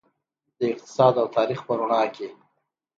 [0.59, 2.27] د اقتصاد او تاریخ په رڼا کې.